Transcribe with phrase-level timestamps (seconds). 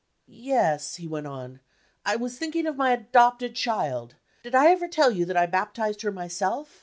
[0.25, 1.59] "Yes," he went on,
[2.07, 4.15] "I was thinking of my adopted child.
[4.41, 6.79] Did I ever tell you that I baptized her myself?